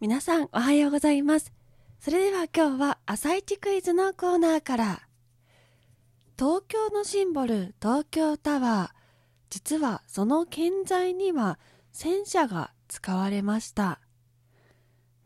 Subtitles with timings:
[0.00, 1.52] 皆さんおはようございます。
[1.98, 5.02] それでは今日は朝一クイズのコーナーから。
[6.38, 9.00] 東京のシンボル、東京タワー。
[9.50, 11.58] 実はその建材には
[11.92, 14.00] 戦車が使われました。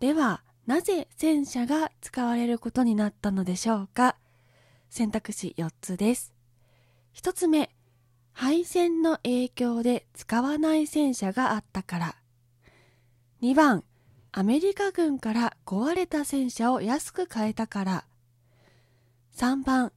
[0.00, 4.16] では、なぜ戦車が使われることになったのでしょうか
[4.90, 6.34] 選択肢4つです。
[7.14, 7.70] 1つ目、
[8.32, 12.16] 敗戦の影響で使わない戦車があったから。
[13.40, 13.84] 2番、
[14.36, 18.04] アメリカ軍から壊れた戦車を安く買えたから。
[19.36, 19.92] 3番、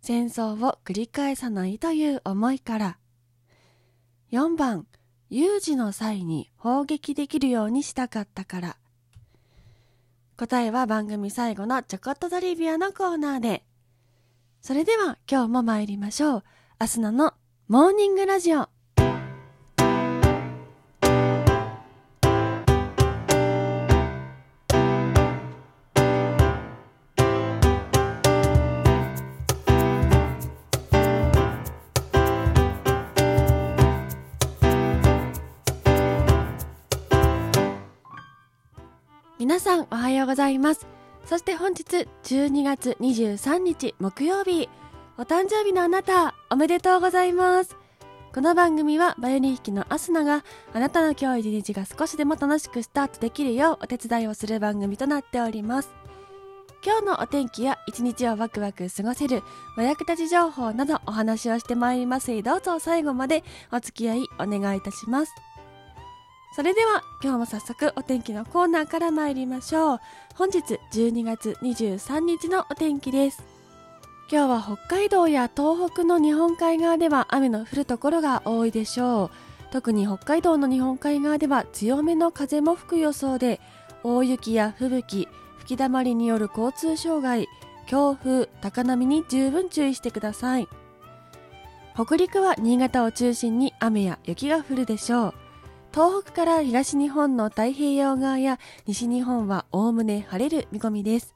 [0.00, 2.98] 戦争を繰り返さないという思いから。
[4.30, 4.86] 4番、
[5.28, 8.76] 有事の際に砲撃できるようにしたかったから。
[10.38, 13.62] 答えは番組最後のちょこっとトリビアのコーナーで。
[14.62, 16.44] それでは今日も参りましょう。
[16.78, 17.34] アスナの
[17.68, 18.71] モーニングラジオ。
[39.42, 40.86] 皆さんおはようございます。
[41.24, 44.68] そして本日12月23日木曜日、
[45.18, 47.76] お誕生日のあなた、おめでとうございます。
[48.32, 55.90] この番組はバイオリン弾きのアスナがあなたの今日一日が少しでも楽しくスタートできるようお手伝いをする番組となっております。
[56.86, 59.42] 今日のお天気や一日をワクワク過ごせる
[59.76, 65.34] お役立ち情報などお話をしてまいりますどうぞ最後までお付き合いお願いいたします。
[66.54, 70.00] それでは今日も早速お天気のコーナーから参りましょう。
[70.34, 73.42] 本日12月23日のお天気です。
[74.30, 79.72] 今日は北海道や東北の日本海側では雨の降るところが多いでしょう。
[79.72, 83.58] 特に北海道の日本海側では強めの風も吹く予想で、
[84.04, 85.28] 大雪や吹雪、
[85.60, 87.48] 吹き溜まりによる交通障害、
[87.86, 90.68] 強風、高波に十分注意してください。
[91.94, 95.41] 北陸は新潟を中心に雨や雪が降るでしょう。
[95.92, 101.34] 東北から東日本の太平洋側や西日本はおおむね晴れる見込みです。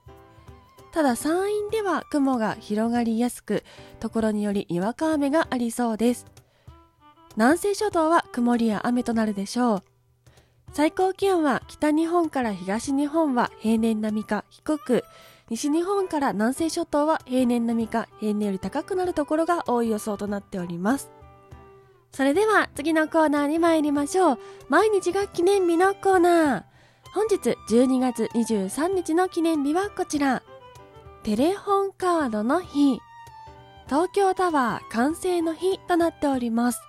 [0.92, 3.64] ただ山陰では雲が広がりやすく、
[4.00, 6.24] ところによりにわか雨がありそうです。
[7.36, 9.82] 南西諸島は曇りや雨となるでしょう。
[10.72, 15.04] 最高気温は北日本から東日本は平年並みか低く、
[15.50, 21.10] 西日本から南西諸島は平年並みか平年より高くなるところが多い予想となっております。
[22.16, 24.38] それでは次のコーナーに参りましょう。
[24.70, 26.62] 毎日が記念日のコーナー。
[27.12, 30.42] 本日12月23日の記念日はこちら。
[31.24, 33.00] テレホンカードの日。
[33.84, 36.80] 東京タワー完成の日となっております。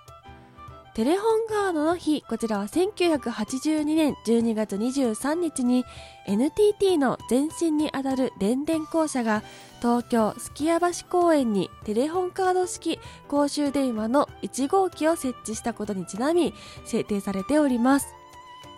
[0.96, 5.84] テレホンカードの日、こちらは1982年12月23日に
[6.26, 9.44] NTT の前身にあたる電電公社が
[9.80, 16.54] 東京すきや橋公園にテレホンカード式公衆電話の1号機を設置したことにちなみ
[16.86, 18.08] 制定されております。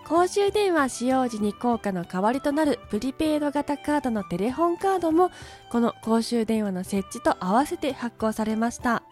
[0.08, 5.30] 公衆電話使用時に効果の代わりとなるプリペイド型カードのテレホンカードも
[5.70, 9.04] この公衆電話の設置と合わせて発行されました。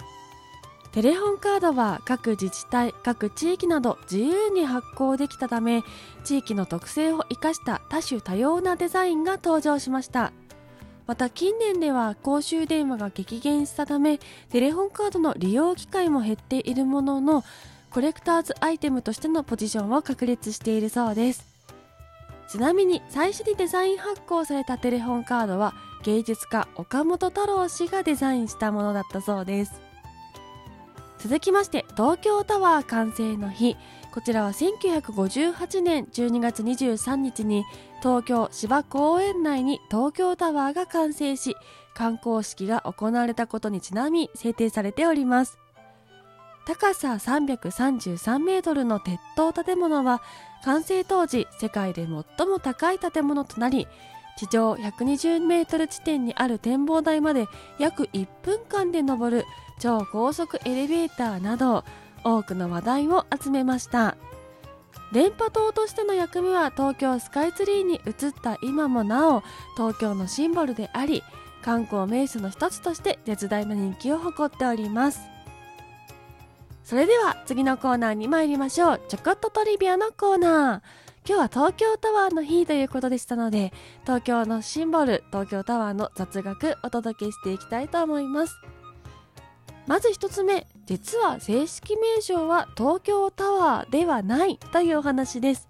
[0.92, 5.84] テレホンカードは各自治体、各地域など自由に発行できたため、
[6.24, 10.34] 地域の特性を生かした多種多様なデザインが登場しました。
[11.07, 14.19] また近年では公衆電話が激減したため、
[14.50, 17.45] テレホンカードの利用機会も減っているものの、
[17.91, 21.45] コレクターズアイテムとしてのポジションを確立しているそうです。
[22.50, 25.73] ちなみに最初にデザイン発行されたテレホンカードは
[26.03, 29.81] 芸術家岡本太郎氏がデザインしたものだったそうです。
[31.19, 33.75] 続きまして東京タワー完成の日
[34.12, 37.66] こちらは1958年12月23日に
[38.02, 41.56] 東京芝公園内に東京タワーが完成し
[41.94, 45.58] 観光式が行われたことにちなみ制定されております。
[46.68, 50.22] 高さ333メートルの鉄塔建物は
[50.66, 53.88] 完成当時世界で最も高い建物となり
[54.38, 57.48] 地上120メートル地点にある展望台まで
[57.80, 59.45] 約1分間で登る
[59.80, 61.86] 超高速エレベーターなど
[62.24, 64.18] 多くの話題を集めました。
[65.12, 69.44] 電波塔としての役目は東京スカイツリーに移った今もなお
[69.75, 71.24] 東京のシンボルであり
[71.62, 75.21] 観光名所の一つとして絶大な人気を誇っております。
[76.83, 79.01] それでは次のコーナーに参りましょう。
[79.09, 80.81] ちょこっとトリビアのコーナー。
[81.27, 88.56] 今日は東京タワーの日ということでしたので東京のシンボル東京タワーの雑学お届けしていきたいと思います。
[89.88, 95.69] まず一つ目実は正式名称は東京タワーではないというお話です。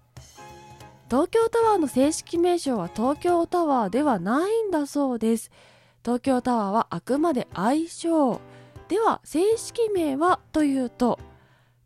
[1.08, 5.50] 東京タワーの正式名称は東京タワーではないんだそうです。
[6.04, 8.40] 東京タワーはあくまで愛称。
[8.88, 11.18] では正式名はというと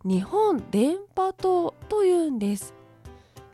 [0.04, 2.74] 日本電波塔というんです。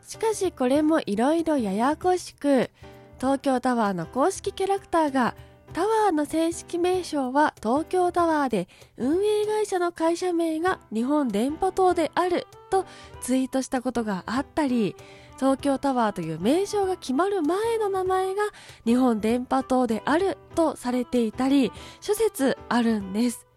[0.07, 2.71] しかしこれもいろいろややこしく
[3.17, 5.35] 東京タワーの公式キャラクターが
[5.73, 8.67] タワーの正式名称は東京タワーで
[8.97, 12.85] 運営会社の会社名が日本電波塔であると
[13.21, 14.95] ツイートしたことがあったり
[15.37, 18.41] 東京タワーという名称が決まる前の名前が
[18.85, 21.71] 日本電波塔であるとされていたり
[22.01, 23.47] 諸説あるんです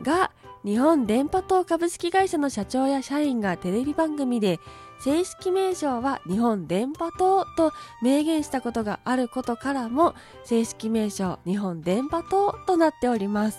[0.00, 0.30] が
[0.64, 4.58] 日本電波塔株式会社の社長や社員がテレビ番組で
[5.00, 7.72] 正式名称は日本電波塔と
[8.02, 10.14] 明言したことがあることからも
[10.44, 13.58] 正式名称日本電波塔となっております。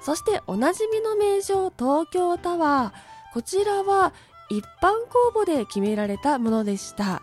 [0.00, 4.12] そしておなじみの名称東京タワーこちらは
[4.50, 4.92] 一般
[5.34, 7.22] 公募で決められたものでした。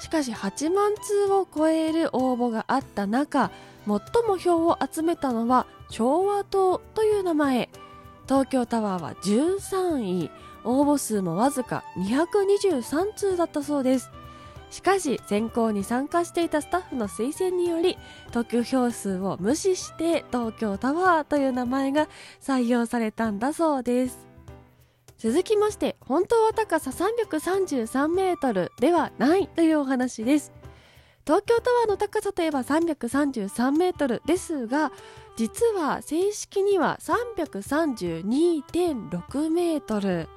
[0.00, 3.50] しかし8万通を超える応募があった中
[3.86, 7.68] 最も票を集めたのは昭和島という名前
[8.28, 10.30] 東京タワーは13位
[10.68, 14.10] 応募数もわずか223通だったそうです。
[14.70, 17.96] しかし選考に参加していたスタッフの推薦により
[18.32, 22.06] 得票数を無視して東京タワーという名前が
[22.42, 24.28] 採用されたんだそうです。
[25.16, 30.52] 続きまして本当は高さ333メートルではないというお話です。
[31.24, 34.92] 東京タワーの高さといえば333メートルですが
[35.36, 40.28] 実は正式には332.6メートル。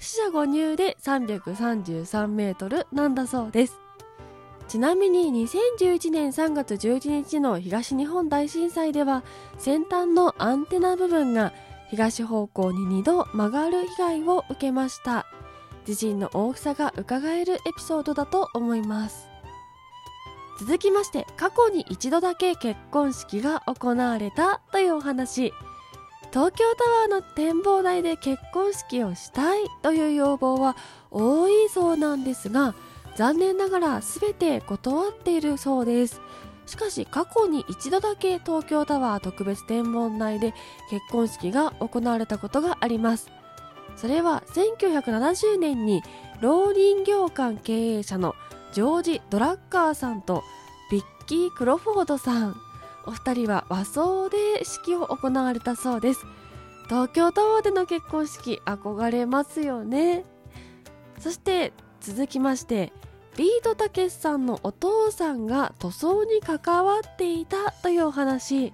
[0.00, 3.78] 四捨五入で333メートルなんだそうです。
[4.66, 9.22] ちなみに2011年3月11日の東日本大震災では
[9.58, 11.52] 先端のアンテナ部分が
[11.90, 15.26] 東方向に2度曲がる被害を受けました。
[15.84, 19.28] 地震の大きさが伺えるエピソードだと思います。
[20.60, 25.52] 続きまして過去に一度だけ結婚式が行われたというお話。
[26.30, 30.76] 東京タワーの展望台で結婚式をしたいという要望は
[31.10, 32.74] 多いそうなんですが
[33.16, 36.20] 残念ながら全て断っているそうです。
[36.66, 40.54] しかし過去に一度だけ東京タワー特別展望台で
[40.88, 43.28] 結婚式が行われたことがあります。
[43.96, 46.02] それは1970年に
[46.40, 48.36] 老林業館経営者の
[48.72, 50.44] ジョージ・ドラッカーさんと
[50.92, 52.69] ビッキー・クロフォードさん。
[53.06, 56.24] お二人は和装で式を行われたそうです。
[56.88, 60.24] 東京タワーでの結婚式憧れますよね。
[61.18, 62.92] そして続きまして
[63.36, 68.72] ビートたけしさんのお父さんが塗装に関わっていたというお話。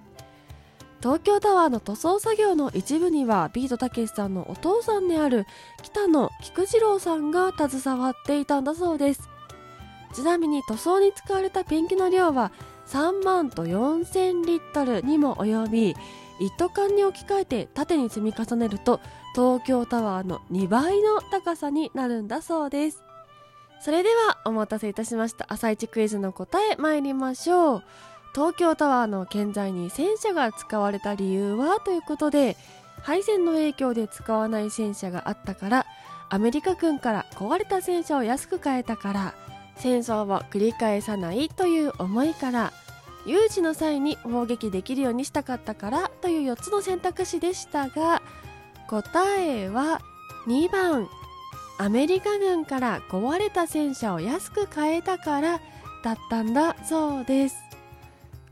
[0.99, 5.45] 東京タワーの塗装作業の一部にはビートたけしさんのお父さんである
[5.83, 9.29] 北野菊次郎さんが携わっていたんだそうです。
[10.13, 12.51] ちなみに塗装に使われたペンキの量は
[12.87, 15.95] 3万と4000リットルにも及び
[16.39, 18.99] 一斗缶に置き換えて縦に積み重ねると
[19.35, 23.03] 東京タワーの2倍の高さになるんだそうです。
[23.79, 25.45] それではお待たせいたしました。
[25.49, 27.83] 朝一クイズの答え参りましょう。
[28.33, 32.55] 東京タワーの建材に戦車が使われた理由はということで
[33.01, 35.85] 配線の影響で使わない戦車があったから
[36.29, 39.33] アメリカ軍から壊れた戦車を安く買えたから
[39.77, 42.73] 戦争を繰り返さないという思いから
[43.25, 48.21] 有事の際に砲撃できるようにしたかったからという4つの選択肢でしたが
[48.87, 50.01] 答えは
[50.47, 51.09] 2番。
[51.79, 55.61] アメリカ軍から壊れた戦車を安く買えたから
[56.03, 57.57] だったんだそうです。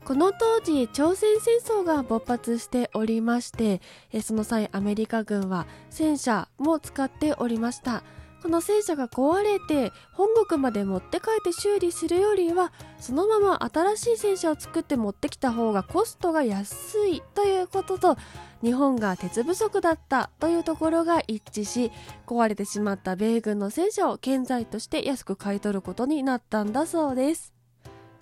[0.04, 3.80] この当時朝鮮戦争が勃発しておりまして
[4.22, 8.04] その際アメリカ軍は戦車も使っておりました。
[8.42, 18.16] この戦車が壊れて本国まで持って帰って修理するよりはそのまま新しい戦車を作って持ってきた方がコストが安いということと
[18.62, 21.92] 日本が鉄不足だったというところが一致し
[22.26, 27.55] 壊れてしまった米軍の戦車を建材として安く買い取ることになったんだそうです。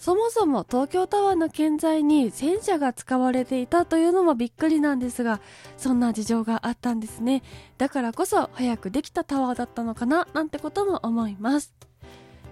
[0.05, 5.41] そもそも東京タワーの建材に戦車が使われていたというのもびっくりなんですが
[5.79, 7.43] そんな事情があったんですね。
[7.79, 11.73] だからこそ早くできたタワーだったのかななんてことも思います。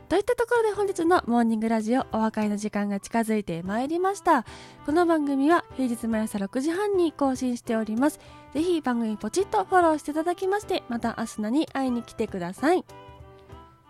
[0.09, 4.47] といったところで本日のモーニングラジオお別れの時間が近づいてまいりました。
[4.87, 8.19] この番組は平日毎朝6時半に更新しております。
[8.55, 12.83] ぜひ番組ポチッとフォローしていただきましてまた明日のに会いに来てください。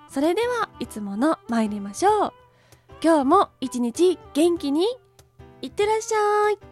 [0.08, 2.32] それではいつもの参りましょう。
[3.04, 4.86] 今日も一日元気に
[5.60, 6.71] いってらっしゃい。